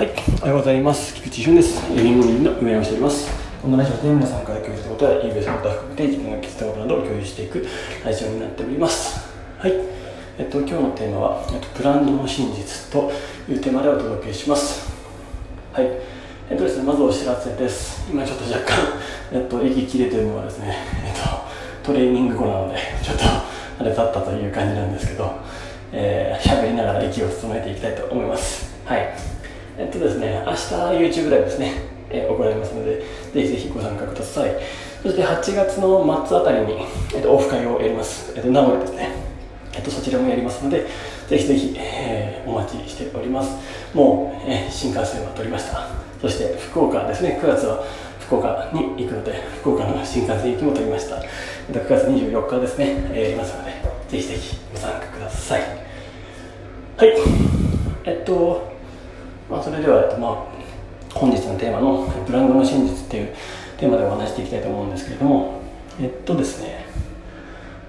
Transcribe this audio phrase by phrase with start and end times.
[0.00, 1.14] はい、おはようございます。
[1.14, 1.84] 菊池俊です。
[1.92, 3.30] エビングリンの運営をしております。
[3.60, 7.66] このラジオで皆さんから共有したことや eBay のこと含めて自分が気づいたことなどを共有していく
[8.02, 9.28] ラジオになっております。
[9.58, 9.74] はい、
[10.38, 13.12] えっと、今日のテーマは、えっと、ブランドの真実と
[13.46, 14.90] いうテーマでお届けします。
[15.74, 15.84] はい、
[16.48, 18.10] えっとですね、まずお知らせです。
[18.10, 18.78] 今ちょっと若干、
[19.38, 21.28] えっと、息切れてるのはですね、えっと、
[21.82, 23.24] トレーニング後なので、ちょっと、
[23.80, 25.30] あれだったという感じなんですけど、
[25.92, 28.74] えー、喋りながら息を整えていきたいと思います。
[28.86, 29.29] はい。
[29.80, 30.58] えっとですね、明日
[31.22, 31.72] YouTube ライブですね、
[32.10, 32.98] え行われますので、
[33.32, 34.50] ぜひぜひご参加ください。
[35.02, 36.76] そして8月の末あたりに、
[37.14, 38.34] えっと、オフ会をやります。
[38.36, 39.08] えっと、名古屋ですね。
[39.72, 40.86] えっと、そちらもやりますので、
[41.28, 43.56] ぜひぜひ、えーお待ちしております。
[43.94, 45.86] もう、えー新幹線は取りました。
[46.20, 47.82] そして福岡ですね、9月は
[48.20, 51.16] 福岡に行くので、福岡の新幹線行きも取りました。
[51.16, 51.20] え
[51.70, 53.70] っと9月24日ですね、えーやりますので、
[54.08, 55.62] ぜひぜひご参加ください。
[55.62, 57.12] はい。
[58.04, 58.69] えっと、
[59.50, 63.34] まあ、それでは、まあ、本日のテーマのブランドの真実っていう
[63.78, 65.60] テーマでお話していきたいと思うんですけれども、
[66.00, 66.84] えっとですね、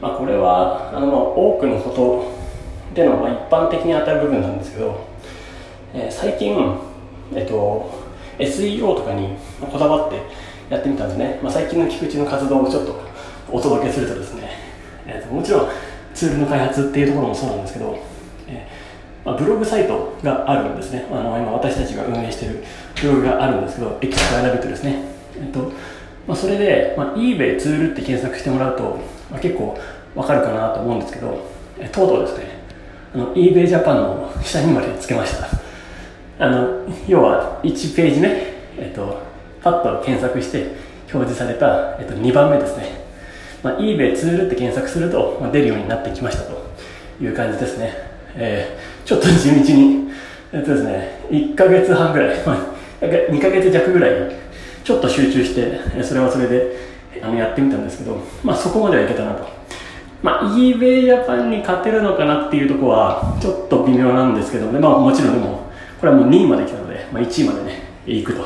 [0.00, 5.06] まあ、これはあのまあ多くのことでのまあ一般的に当たる部分なんですけど、
[5.92, 6.78] えー最近、
[7.34, 7.90] えっと、
[8.38, 10.22] SEO とかにこだわって
[10.70, 12.98] やってみたんですね、まあ、最近の菊池の活動をちょっと
[13.52, 14.48] お届けするとですね、
[15.06, 15.68] えーともちろん
[16.14, 17.98] ツールの開発っていうところもそうなんですけど、
[18.48, 18.79] えー
[19.24, 21.06] まあ、ブログサイトがあるんですね。
[21.10, 22.64] あの今私たちが運営している
[23.02, 25.04] ブログがあるんですけど、エキストララビットですね。
[25.36, 25.72] えっと、
[26.26, 28.98] まあ、それで、まあ、eBay ツールって検索してもらうと、
[29.30, 29.78] まあ、結構
[30.14, 31.46] わかるかなと思うんですけど、
[31.78, 32.44] えとうとうですね、
[33.14, 35.48] あの eBay Japan の下にまでつけました。
[36.38, 39.20] あの、要は1ページね、えっと、
[39.62, 40.74] パッと検索して
[41.12, 43.00] 表示された、えっと、2番目ですね。
[43.62, 46.72] まあ、eBay ツールって検索すると、まあ、出るようになってきましたと
[47.20, 47.92] いう感じですね。
[48.34, 50.08] えーちょっと地道に、
[50.52, 52.56] えっとですね、1ヶ月半ぐらい、まあ、
[53.00, 54.30] 2ヶ月弱ぐらい、
[54.84, 56.76] ちょっと集中して、それはそれで
[57.20, 59.48] あのやってみたんですけど、まあそこまではいけたなと。
[60.22, 65.66] まあ eBay Japan に勝てるのかなっていうところは、ちょっと微妙なんですけどね、まあもちろんでも、
[65.98, 68.44] これはもう2位まで来たので、まあ1位までね、行くと。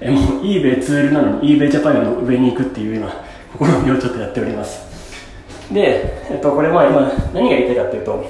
[0.00, 3.10] えもう eBay ツールなのに eBay Japan の上に行くっていう今、
[3.58, 5.74] 試みをちょっとやっております。
[5.74, 7.00] で、えっと、これまあ今、
[7.34, 8.24] 何が言いたいかっていうと、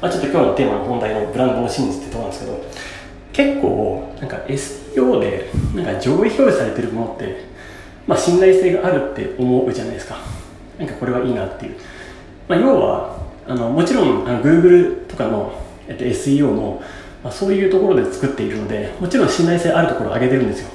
[0.00, 2.64] まあ、ちょっと今日のテーマの本題のブランドの真実ってとこなんですけど
[3.32, 7.44] 結構なんか SEO でなんか上位表示されてるものって、
[8.06, 10.16] まあ、信頼性があるって思うじゃないですか。
[10.78, 11.76] なんかこれはいいなっていう、
[12.48, 15.52] まあ、要はあのもちろんあの Google とかの、
[15.86, 16.82] えっと、SEO も、
[17.22, 20.70] まあ、そういうところで作っているのでもちろん信頼性あるところを上げてるんですよ。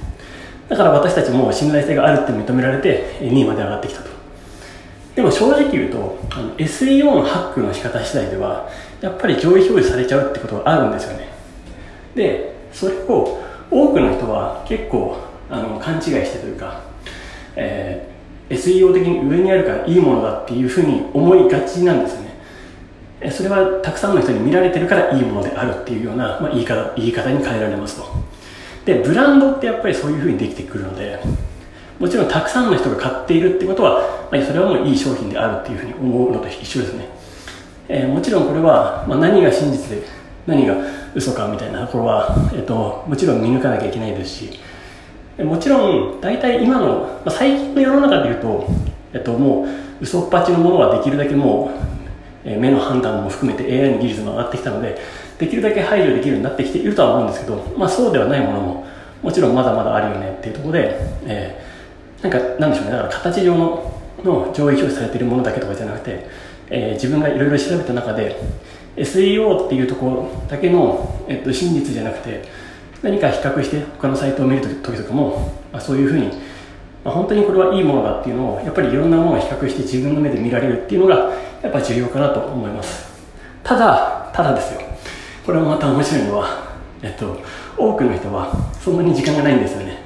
[0.70, 4.15] だから私たちも信頼性があるって認められて2位まで上がってきたと。
[5.16, 8.70] でも正直言うとの SEO のハックの仕方次第では
[9.02, 11.30] やっぱり上位表示されちゃうってことがあるんですよね。
[12.16, 15.18] でそれを多くの人は結構
[15.50, 16.82] あの勘違いしてというか、
[17.56, 18.16] えー
[18.50, 23.32] SEO 的に上にあるからいいものだっていうふうに思いがちなんですよね。
[23.32, 28.06] それはたくさんの人に見られてるからいいものであるっていうような、まあ、言い方言い方に変えられますと。
[28.86, 31.20] でブランドってやっぱりそういうふうにできてくるので
[32.00, 37.08] もちろんたくさんの人が買っているってことは、まあ、それはもういい商品であるっていうふうに思うのと一緒ですね、
[37.88, 40.04] えーもちろんこれは、まあ、何が真実で
[40.46, 40.76] 何が
[41.14, 44.60] 嘘かみたいなところは、えっともちろん見抜かなきゃいけないですし
[45.40, 48.68] もちろん大体今の、まあ、最近の世の中でいうと、
[49.14, 49.68] えっと、もう
[50.02, 54.98] 嘘っぱちのものはできるだけもう、えー目の判断も含めて AI の技術も上がってきたので
[55.40, 58.88] できるだけ排除できるようになってきているとは思うんですけど、まあ、そうではないものも
[59.22, 61.65] もちろんまだまだあるよねっていうところで、えー
[62.22, 63.92] なんか、なんでしょうね、だから形上の
[64.24, 66.26] の上位表示されているものだけとかじゃなくて、
[66.70, 68.36] えー自分がいろいろ調べた中で、
[68.96, 72.44] SEO っていうところだけの、えっと、真実じゃなくて、
[73.02, 76.28] 何か比較して他のサイトを見るときとかも、まあ、そういうふうに、
[77.04, 83.14] まあ、本当にこれはいいものだっていうのを、やっぱりいろんなものを比較して自分の目で見られるっていうのが、やっぱ重要かなと思います。
[83.64, 84.82] ただ、ただですよ。
[85.46, 86.48] これもまた面白いのは、
[87.04, 87.38] えっと、
[87.78, 90.05] 多くの人はそんなに時間がないんですよね。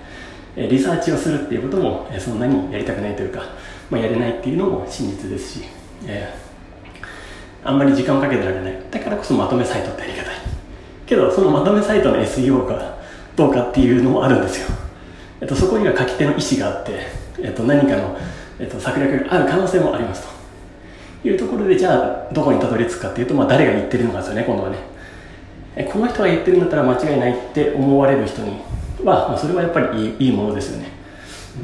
[0.67, 3.43] リサーチをするっていうことも、そんなにやりたくないというか、
[3.89, 5.65] まあ、やれないっていうのも真実ですし、
[6.05, 6.49] えー
[7.63, 8.81] あんまり時間をかけてられない。
[8.89, 10.35] だからこそまとめサイトってやり方い。
[11.05, 12.97] けど、そのまとめサイトの SEO が
[13.35, 14.67] どうかっていうのもあるんですよ。
[15.41, 16.91] えっと、そこには書き手の意思があって、
[17.39, 18.17] えっと、何かの、
[18.59, 20.27] えっと、策略がある可能性もあります
[21.21, 24.77] というところで、じゃあ、どこにたどり着くかっていうと、まあ、誰が言ってるのかですよね、今度はね。
[25.91, 28.53] この人が言ってるんだったら間違いないって思われる人に、
[29.03, 30.89] まあ、それはやっぱりいいいいものですよね。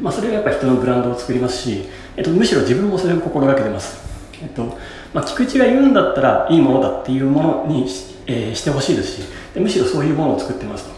[0.01, 1.85] まあ、それがやっぱ人のブランドを作りますし、
[2.17, 4.05] えっと、むしろ自分もそれを心がけてます。
[4.41, 4.77] えっと
[5.13, 10.89] まあ、菊池が言うんだったらいいものだっていうものにし,、えー、してほしいですしでむしろそういうものを作ってます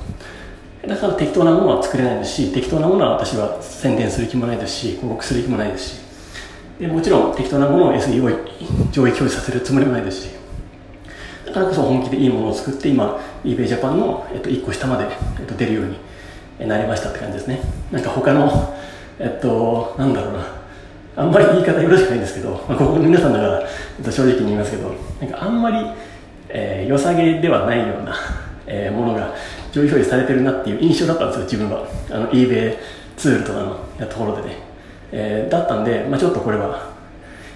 [0.82, 6.02] とだから適当なものは作れないですし適当なものは私は宣伝する気もないですし広告する気もないですし
[6.80, 10.30] でもちろん適当なものを SEO 上位表示させるつもりもないですし
[11.46, 15.08] だからこそ本気でいいものを作って今 eBay Japan の、えっと、1個下まで、
[15.40, 15.98] えっと、出るように
[16.66, 17.62] なりましたって感じですね。
[17.92, 18.76] なんか他の
[19.20, 20.58] えっとなんだろうな。
[21.16, 25.78] あんまり言い方よろしくないんですけど、まあ、ここの皆さんだから、えっと、正直に言いますけどなんかあんまり、
[26.50, 28.16] えー、良さげではないような、
[28.68, 29.34] えー、ものが
[29.72, 31.88] 上位表示されてるなっていう印象だったんですよ自分は。
[32.12, 32.78] あの eBay
[33.16, 34.68] ツールとかのところでね。
[35.12, 36.94] えー、だったんで、まあ、ちょっとこれは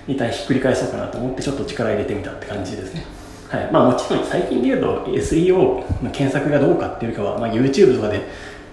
[0.08, 3.06] 一旦ひっくり返そうかなと思ってちょっと力入れてみたって感じですね。
[3.50, 3.72] はい。
[3.72, 8.22] まあ、もちろん最近で言うと SEO の検索がどうかっていうかは、まあ、YouTube とかで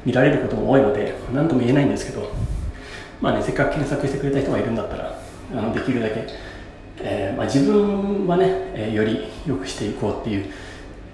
[0.05, 2.31] 見られることも多いので何とも言えないんですけど、
[3.21, 5.19] まあね、せっかく検索してくれた人がいるんだったら
[5.53, 6.27] あのできるだけ、
[7.01, 10.47] えーまあ、自分はね、えー、より良くしていこうっていう、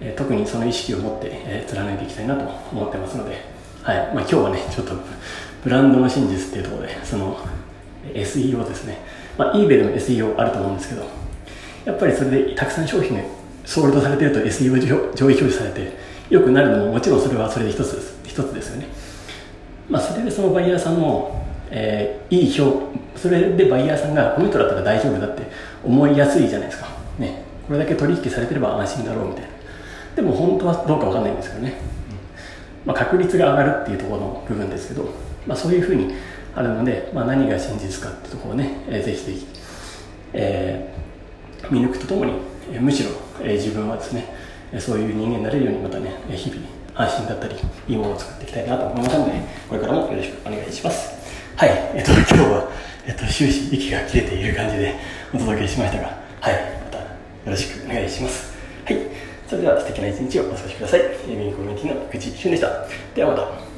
[0.00, 3.42] えー、特にその意識を持って、えー、貫いていきたいなと思ってますので、
[3.82, 3.96] はい。
[3.96, 4.94] まあ、今日はねちょっと
[5.62, 7.38] ブランドの真実っていうところでその
[8.12, 8.98] SEO ですね、
[9.38, 11.06] まあ、eBay でも SEO あると思うんですけど
[11.84, 13.24] やっぱりそれでたくさん商品が
[13.64, 15.96] ソールドされてると SEO 上位表示されて
[16.28, 18.23] 良くなるのももちろんそれはそれで一つです。
[18.34, 18.88] 一つですよね、
[19.88, 25.44] まあ、それでそのバイヤーさんの、えー、いい表それでバイヤーさんがこの人だったら大丈夫だって
[25.84, 26.88] 思いやすいじゃないですか、
[27.20, 29.48] ね、これだけ取引されてれば安心だろうみたいな。
[30.16, 31.74] でも本当はどうか分かんないんですけどね、
[32.84, 35.08] まあ、確率が上がるっていうところの部分ですけど、
[35.46, 36.14] まあ、そういうふうに
[36.54, 39.46] あるので、まあ、何が真実かっていうところをね、えー、ぜひぜひ、
[40.32, 42.32] えー、見抜くとともに、
[42.72, 43.10] えー、むしろ、
[43.40, 44.34] えー、自分はですね
[44.78, 47.56] そういう人間になれるようにまたね日々配信だったり
[47.88, 49.32] いいものを作っていきたいなと思いますので
[49.68, 51.12] これからもよろしくお願いします
[51.56, 52.70] はいえっと今日は、
[53.06, 54.94] えっと、終始息が切れている感じで
[55.34, 56.06] お届けしましたが
[56.40, 56.54] はい
[56.84, 57.04] またよ
[57.46, 58.54] ろしくお願いします
[58.84, 61.00] はいそれでは素敵な一日をお過ごしください。
[61.00, 62.86] ゲーミンコミュニティの口俊でした。
[63.14, 63.73] ではまた。